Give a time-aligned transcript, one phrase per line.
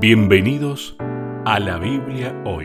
[0.00, 0.96] Bienvenidos
[1.44, 2.64] a la Biblia hoy.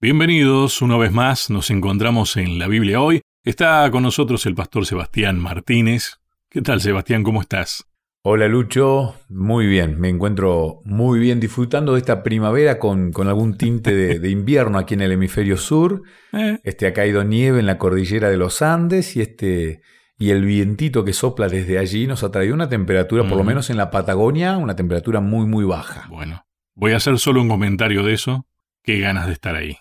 [0.00, 3.22] Bienvenidos una vez más, nos encontramos en la Biblia hoy.
[3.44, 6.18] Está con nosotros el pastor Sebastián Martínez.
[6.48, 7.22] ¿Qué tal Sebastián?
[7.22, 7.86] ¿Cómo estás?
[8.28, 13.94] Hola Lucho, muy bien, me encuentro muy bien disfrutando de esta primavera con, algún tinte
[13.94, 16.02] de, invierno aquí en el hemisferio sur.
[16.32, 16.58] Eh.
[16.64, 19.80] Este, ha caído nieve en la cordillera de los Andes y, este,
[20.18, 23.70] y el vientito que sopla desde allí nos ha traído una temperatura, por lo menos
[23.70, 26.08] en la Patagonia, una temperatura muy muy baja.
[26.10, 28.44] Bueno, voy a hacer solo un comentario de eso.
[28.82, 29.78] Qué ganas de estar ahí.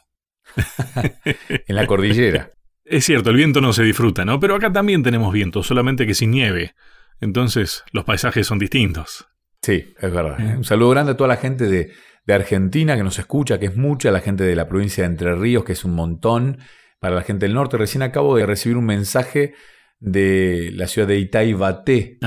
[1.68, 2.52] en la cordillera.
[2.85, 4.40] Es cierto, el viento no se disfruta, ¿no?
[4.40, 6.76] Pero acá también tenemos viento, solamente que sin nieve.
[7.22, 9.28] Entonces los paisajes son distintos.
[9.62, 10.58] Sí, es verdad.
[10.58, 11.91] Un saludo grande a toda la gente de,
[12.28, 15.64] Argentina que nos escucha, que es mucha, la gente de la provincia de Entre Ríos,
[15.64, 16.60] que es un montón,
[17.00, 17.77] para la gente del norte.
[17.77, 19.54] Recién acabo de recibir un mensaje
[19.99, 22.20] de la ciudad de Itaibate,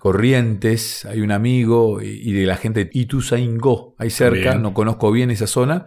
[0.00, 5.30] Corrientes, hay un amigo, y de la gente de Ituzaingó, ahí cerca, no conozco bien
[5.30, 5.86] esa zona,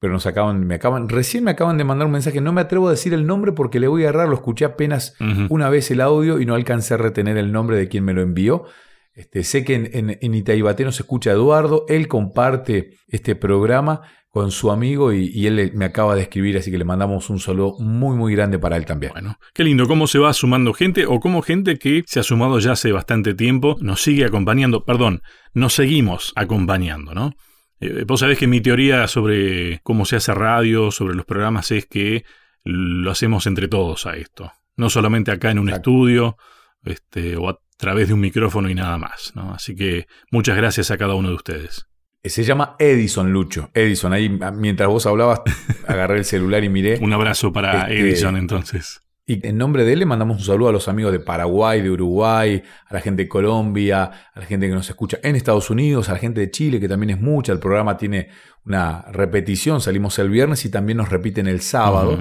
[0.00, 2.88] pero nos acaban, me acaban, recién me acaban de mandar un mensaje, no me atrevo
[2.88, 5.14] a decir el nombre porque le voy a errar, lo escuché apenas
[5.48, 8.22] una vez el audio y no alcancé a retener el nombre de quien me lo
[8.22, 8.64] envió.
[9.12, 14.70] Este, sé que en, en, Itaibate nos escucha Eduardo, él comparte este programa con su
[14.70, 18.34] amigo y, él me acaba de escribir, así que le mandamos un saludo muy muy
[18.34, 19.12] grande para él también.
[19.12, 22.60] Bueno, qué lindo, cómo se va sumando gente o cómo gente que se ha sumado
[22.60, 25.22] ya hace bastante tiempo nos sigue acompañando, perdón,
[25.54, 27.32] nos seguimos acompañando, ¿no?
[27.80, 31.86] Eh, vos sabés que mi teoría sobre cómo se hace radio, sobre los programas, es
[31.86, 32.24] que
[32.64, 34.52] lo hacemos entre todos a esto.
[34.76, 36.36] No solamente acá en un estudio
[36.84, 39.32] este, o a través de un micrófono y nada más.
[39.34, 39.52] ¿no?
[39.52, 41.86] Así que muchas gracias a cada uno de ustedes.
[42.24, 43.70] Se llama Edison Lucho.
[43.74, 45.40] Edison, ahí mientras vos hablabas,
[45.86, 46.98] agarré el celular y miré.
[47.00, 49.02] Un abrazo para este, Edison entonces.
[49.30, 51.90] Y en nombre de él le mandamos un saludo a los amigos de Paraguay, de
[51.90, 56.08] Uruguay, a la gente de Colombia, a la gente que nos escucha en Estados Unidos,
[56.08, 57.52] a la gente de Chile, que también es mucha.
[57.52, 58.30] El programa tiene
[58.64, 62.18] una repetición, salimos el viernes y también nos repiten el sábado.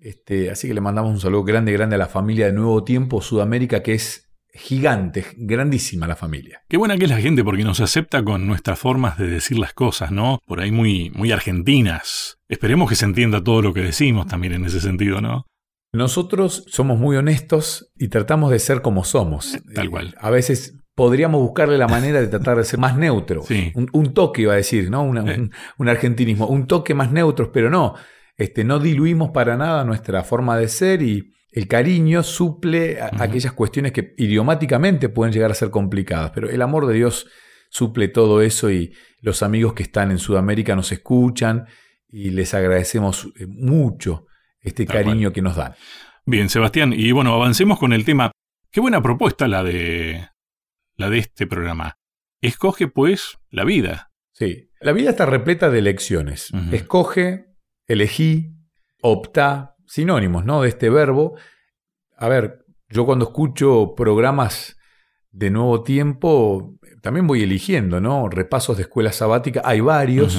[0.00, 3.20] este, así que le mandamos un saludo grande, grande a la familia de Nuevo Tiempo
[3.20, 6.62] Sudamérica, que es gigante, grandísima la familia.
[6.66, 9.74] Qué buena que es la gente porque nos acepta con nuestras formas de decir las
[9.74, 10.38] cosas, ¿no?
[10.46, 12.38] Por ahí muy, muy argentinas.
[12.48, 15.44] Esperemos que se entienda todo lo que decimos también en ese sentido, ¿no?
[15.92, 19.54] Nosotros somos muy honestos y tratamos de ser como somos.
[19.54, 20.14] Eh, tal cual.
[20.18, 23.48] A veces podríamos buscarle la manera de tratar de ser más neutros.
[23.74, 25.02] Un, toque, iba a decir, ¿no?
[25.02, 26.46] un, argentinismo.
[26.46, 27.94] Un toque más neutros, pero no.
[28.36, 33.92] Este, no diluimos para nada nuestra forma de ser y el cariño suple aquellas cuestiones
[33.92, 36.32] que idiomáticamente pueden llegar a ser complicadas.
[36.34, 37.26] Pero el amor de Dios
[37.70, 41.66] suple todo eso y los amigos que están en Sudamérica nos escuchan
[42.08, 44.27] y les agradecemos eh, mucho
[44.60, 45.74] este cariño que nos dan.
[46.24, 48.30] Bien, Sebastián, y bueno, avancemos con el tema.
[48.70, 50.28] Qué buena propuesta la de
[50.96, 51.96] la de este programa.
[52.40, 54.10] Escoge pues la vida.
[54.32, 56.50] Sí, la vida está repleta de elecciones.
[56.70, 57.46] Escoge,
[57.86, 58.54] elegí,
[59.00, 60.62] opta, sinónimos, ¿no?
[60.62, 61.36] De este verbo.
[62.16, 64.76] A ver, yo cuando escucho programas
[65.30, 68.28] de nuevo tiempo, también voy eligiendo, ¿no?
[68.28, 70.38] Repasos de escuela sabática, hay varios.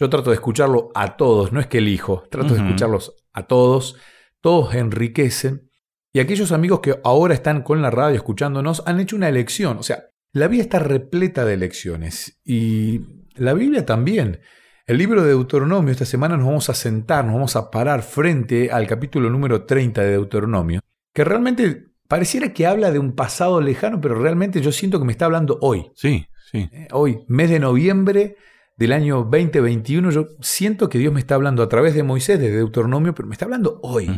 [0.00, 3.96] Yo trato de escucharlo a todos, no es que elijo, trato de escucharlos a todos,
[4.40, 5.68] todos enriquecen.
[6.10, 9.76] Y aquellos amigos que ahora están con la radio escuchándonos han hecho una elección.
[9.76, 12.40] O sea, la vida está repleta de elecciones.
[12.46, 13.02] Y
[13.34, 14.40] la Biblia también.
[14.86, 18.70] El libro de Deuteronomio, esta semana nos vamos a sentar, nos vamos a parar frente
[18.72, 20.80] al capítulo número 30 de Deuteronomio,
[21.12, 25.12] que realmente pareciera que habla de un pasado lejano, pero realmente yo siento que me
[25.12, 25.90] está hablando hoy.
[25.94, 26.70] Sí, sí.
[26.72, 28.36] Eh, hoy, mes de noviembre
[28.80, 32.50] del año 2021, yo siento que Dios me está hablando a través de Moisés, de
[32.50, 34.10] Deuteronomio, pero me está hablando hoy.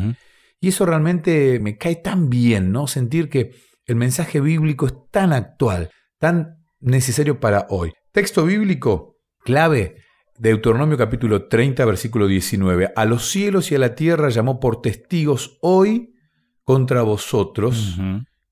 [0.61, 2.87] Y eso realmente me cae tan bien, ¿no?
[2.87, 3.57] Sentir que
[3.87, 7.93] el mensaje bíblico es tan actual, tan necesario para hoy.
[8.13, 9.97] Texto bíblico clave,
[10.39, 12.93] Deuteronomio capítulo 30, versículo 19.
[12.95, 16.15] A los cielos y a la tierra llamó por testigos hoy
[16.63, 17.99] contra vosotros,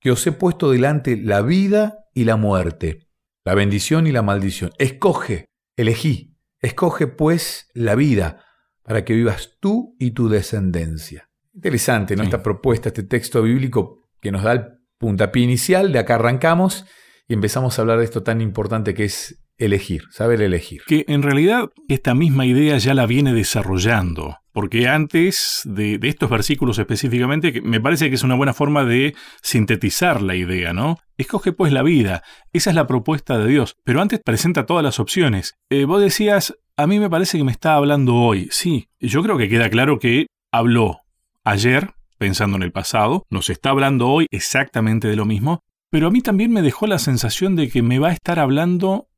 [0.01, 3.07] que os he puesto delante la vida y la muerte,
[3.45, 4.71] la bendición y la maldición.
[4.77, 5.45] Escoge
[5.75, 8.45] Elegí, escoge pues la vida
[8.83, 11.29] para que vivas tú y tu descendencia.
[11.53, 12.23] Interesante, ¿no?
[12.23, 14.65] Esta propuesta, este texto bíblico que nos da el
[14.97, 16.85] puntapié inicial, de acá arrancamos
[17.27, 20.81] y empezamos a hablar de esto tan importante que es elegir, saber elegir.
[20.85, 26.79] Que en realidad esta misma idea ya la viene desarrollando, porque antes de, estos versículos
[26.79, 30.97] específicamente, me parece que es una buena forma de sintetizar la idea, ¿no?
[31.17, 32.23] Escoge pues la vida,
[32.53, 35.55] esa es la propuesta de Dios, pero antes presenta todas las opciones.
[35.69, 38.49] Eh, vos decías, a mí me parece que me está hablando hoy.
[38.51, 41.01] Sí, yo creo que queda claro que habló
[41.43, 45.61] ayer, pensando en el pasado, nos está hablando hoy exactamente de lo mismo,
[45.91, 49.09] pero a mí también me dejó la sensación de que me va a estar hablando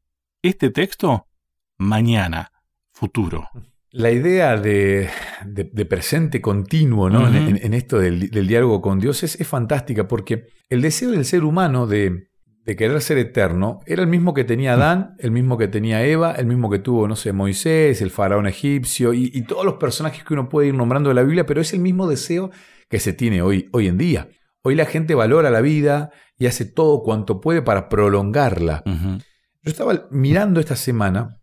[0.43, 1.27] este texto
[1.77, 2.51] mañana,
[2.91, 3.49] futuro.
[3.91, 5.09] La idea de,
[5.89, 7.27] presente continuo ¿no?
[7.27, 12.27] en, esto del, diálogo con Dios es, fantástica porque el deseo del ser humano de,
[12.65, 16.45] querer ser eterno era el mismo que tenía Adán, el mismo que tenía Eva, el
[16.45, 20.33] mismo que tuvo, no sé, Moisés, el faraón egipcio y, y todos los personajes que
[20.33, 22.51] uno puede ir nombrando de la Biblia, pero es el mismo deseo
[22.89, 24.27] que se tiene hoy, hoy en día.
[24.61, 28.83] Hoy la gente valora la vida y hace todo cuanto puede para prolongarla.
[29.63, 31.39] Yo estaba mirando esta semana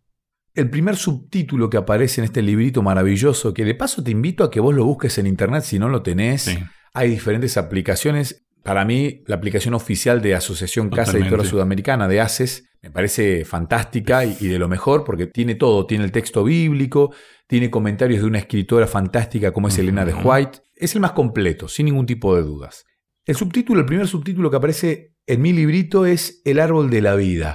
[0.55, 4.51] el primer subtítulo que aparece en este librito maravilloso, que de paso te invito a
[4.51, 6.51] que vos lo busques en internet si no lo tenés.
[6.93, 8.47] Hay diferentes aplicaciones.
[8.63, 14.25] Para mí, la aplicación oficial de Asociación Casa Editora Sudamericana de ACES me parece fantástica
[14.25, 15.87] y, de lo mejor porque tiene todo.
[15.87, 17.15] Tiene el texto bíblico,
[17.47, 20.61] tiene comentarios de una escritora fantástica como es Elena de White.
[20.75, 22.85] Es el más completo, sin ningún tipo de dudas.
[23.25, 27.15] El subtítulo, el primer subtítulo que aparece en mi librito es El árbol de la
[27.15, 27.55] vida.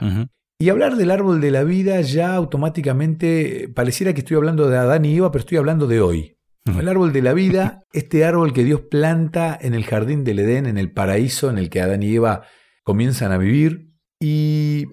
[0.57, 5.03] Y hablar del árbol de la vida ya automáticamente pareciera que estoy hablando de Adán
[5.03, 6.37] y Eva, pero estoy hablando de hoy.
[6.65, 10.65] El árbol de la vida, este árbol que Dios planta en el jardín del Edén,
[10.65, 12.43] en el paraíso en el que Adán y Eva
[12.83, 13.91] comienzan a vivir.
[14.19, 14.85] Y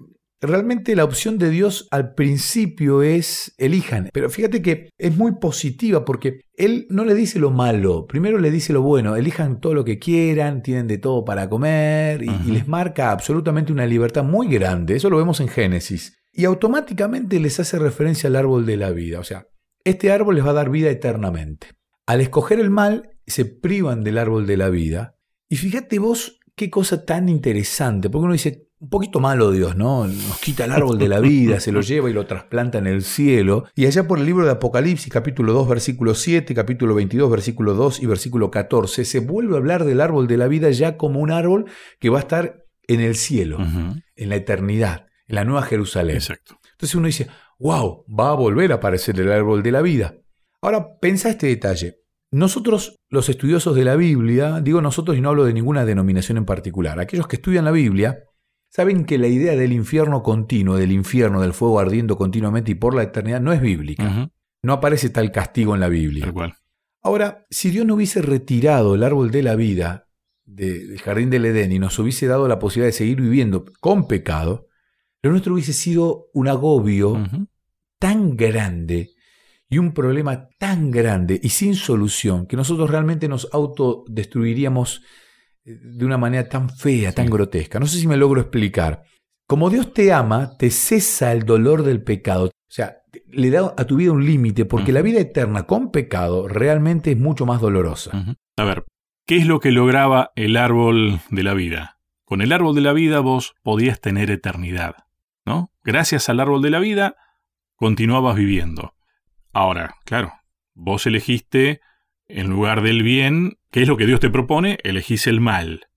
[0.43, 6.03] Realmente la opción de Dios al principio es elijan, pero fíjate que es muy positiva
[6.03, 9.85] porque Él no le dice lo malo, primero le dice lo bueno, elijan todo lo
[9.85, 14.97] que quieran, tienen de todo para comer y, les marca absolutamente una libertad muy grande,
[14.97, 19.21] eso lo vemos en Génesis, y automáticamente les hace referencia al árbol de la vida,
[19.21, 19.47] o sea,
[19.85, 21.67] este árbol les va a dar vida eternamente.
[22.05, 25.15] Al escoger el mal, se privan del árbol de la vida,
[25.47, 30.05] y fíjate vos qué cosa tan interesante, porque uno dice, un poquito malo Dios, ¿no?
[30.05, 33.01] Nos quita el árbol de la vida, se lo lleva y lo trasplanta en el
[33.01, 33.63] cielo.
[33.75, 38.03] Y allá por el libro de Apocalipsis, capítulo 2, versículo 7, capítulo 22, versículo 2
[38.03, 41.31] y versículo 14, se vuelve a hablar del árbol de la vida ya como un
[41.31, 41.65] árbol
[42.01, 43.57] que va a estar en el cielo,
[44.17, 46.17] en la eternidad, en la nueva Jerusalén.
[46.17, 46.59] Exacto.
[46.73, 47.29] Entonces uno dice,
[47.59, 50.15] wow, va a volver a aparecer el árbol de la vida.
[50.61, 52.01] Ahora, pensa este detalle.
[52.31, 56.45] Nosotros, los estudiosos de la Biblia, digo nosotros y no hablo de ninguna denominación en
[56.45, 58.25] particular, aquellos que estudian la Biblia,
[58.75, 62.95] Saben que la idea del infierno continuo, del infierno, del fuego ardiendo continuamente y por
[62.95, 64.31] la eternidad, no es bíblica.
[64.63, 66.33] No aparece tal castigo en la Biblia.
[67.03, 70.07] Ahora, si Dios no hubiese retirado el árbol de la vida
[70.43, 74.65] del jardín del Edén y nos hubiese dado la posibilidad de seguir viviendo con pecado,
[75.21, 77.23] lo nuestro hubiese sido un agobio
[77.99, 79.11] tan grande
[79.69, 85.03] y un problema tan grande y sin solución que nosotros realmente nos autodestruiríamos
[85.63, 87.79] de una manera tan fea, tan grotesca.
[87.79, 89.03] No sé si me logro explicar.
[89.47, 92.45] Como Dios te ama, te cesa el dolor del pecado.
[92.45, 96.47] O sea, le da a tu vida un límite, porque la vida eterna con pecado
[96.47, 98.11] realmente es mucho más dolorosa.
[98.57, 98.85] A ver,
[99.25, 101.99] ¿qué es lo que lograba el árbol de la vida?
[102.25, 104.95] Con el árbol de la vida vos podías tener eternidad,
[105.45, 105.71] ¿no?
[105.83, 107.15] Gracias al árbol de la vida
[107.75, 108.95] continuabas viviendo.
[109.51, 110.33] Ahora, claro,
[110.73, 111.81] vos elegiste
[112.27, 114.79] en lugar del bien, ¿qué es lo que Dios te propone?
[114.83, 115.87] Elegís el mal.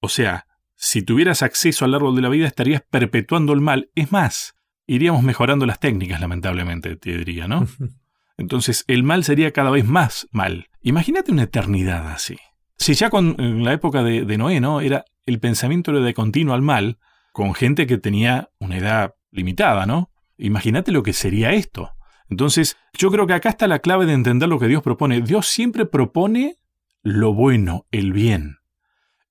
[0.00, 3.90] O sea, si tuvieras acceso al árbol de la vida estarías perpetuando el mal.
[3.94, 4.54] Es más,
[4.86, 7.66] iríamos mejorando las técnicas, lamentablemente, te diría, ¿no?
[8.36, 10.68] Entonces, el mal sería cada vez más mal.
[10.80, 12.36] Imagínate una eternidad así.
[12.76, 14.80] Si ya con en la época de, de, Noé, ¿no?
[14.80, 16.98] Era el pensamiento era de continuo al mal,
[17.32, 20.12] con gente que tenía una edad limitada, ¿no?
[20.36, 21.90] Imagínate lo que sería esto.
[22.30, 25.20] Entonces, yo creo que acá está la clave de entender lo que Dios propone.
[25.22, 26.56] Dios siempre propone
[27.02, 28.58] lo bueno, el bien.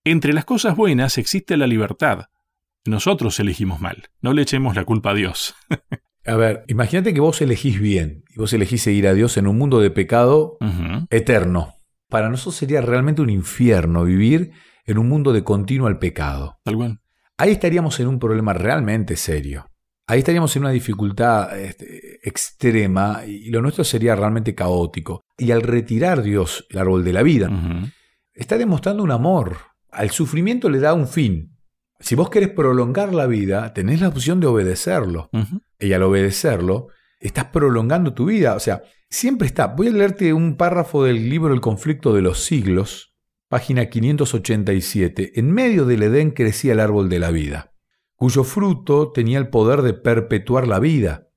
[0.03, 2.25] Entre las cosas buenas existe la libertad.
[2.85, 4.09] Nosotros elegimos mal.
[4.21, 5.53] No le echemos la culpa a Dios.
[6.25, 9.57] a ver, imagínate que vos elegís bien y vos elegís seguir a Dios en un
[9.57, 10.57] mundo de pecado
[11.09, 11.73] eterno.
[12.09, 14.51] Para nosotros sería realmente un infierno vivir
[14.85, 16.57] en un mundo de continuo al pecado.
[16.63, 16.99] Tal
[17.37, 19.69] Ahí estaríamos en un problema realmente serio.
[20.09, 25.25] Ahí estaríamos en una dificultad este, extrema y lo nuestro sería realmente caótico.
[25.37, 27.51] Y al retirar Dios el árbol de la vida,
[28.33, 29.57] está demostrando un amor.
[29.91, 31.57] Al sufrimiento le da un fin.
[31.99, 35.29] Si vos querés prolongar la vida, tenés la opción de obedecerlo.
[35.77, 36.87] Y al obedecerlo,
[37.19, 38.55] estás prolongando tu vida.
[38.55, 39.67] O sea, siempre está.
[39.67, 43.13] Voy a leerte un párrafo del libro El conflicto de los siglos,
[43.49, 45.37] página 587.
[45.37, 47.73] En medio del Edén crecía el árbol de la vida
[48.17, 51.29] cuyo fruto tenía el poder de perpetuar la vida.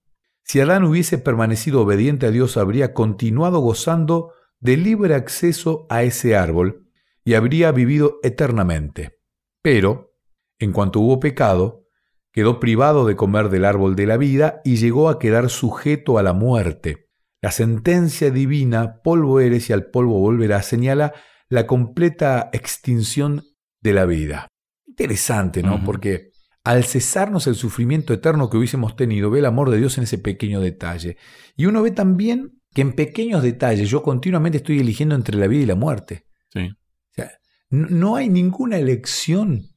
[0.43, 6.37] Si Adán hubiese permanecido obediente a Dios, habría continuado gozando de libre acceso a ese
[6.37, 6.89] árbol
[7.25, 9.21] y habría vivido eternamente.
[9.63, 10.17] Pero,
[10.59, 11.85] en cuanto hubo pecado,
[12.33, 16.23] quedó privado de comer del árbol de la vida y llegó a quedar sujeto a
[16.23, 17.11] la muerte.
[17.43, 21.13] La sentencia divina, polvo eres y al polvo volverás, señala
[21.49, 23.43] la completa extinción
[23.83, 24.49] de la vida.
[24.87, 25.83] Interesante, ¿no?
[25.85, 26.31] Porque
[26.65, 30.19] al cesarnos el sufrimiento eterno que hubiésemos tenido, ve el amor de Dios en ese
[30.19, 31.17] pequeño detalle.
[31.57, 35.63] Y uno ve también que en pequeños detalles yo continuamente estoy eligiendo entre la vida
[35.63, 36.27] y la muerte.
[36.53, 36.71] Sí.
[36.71, 37.31] O sea,
[37.71, 39.69] no hay ninguna elección,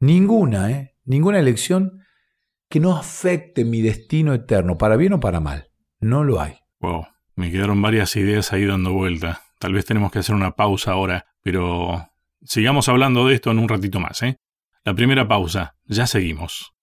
[0.00, 0.96] ninguna, ¿eh?
[1.04, 2.00] Ninguna elección
[2.68, 5.70] que no afecte mi destino eterno, para bien o para mal.
[6.00, 6.56] No lo hay.
[6.80, 9.42] Wow, me quedaron varias ideas ahí dando vuelta.
[9.58, 12.10] Tal vez tenemos que hacer una pausa ahora, pero
[12.42, 14.38] sigamos hablando de esto en un ratito más, ¿eh?
[14.86, 16.73] La primera pausa, ya seguimos.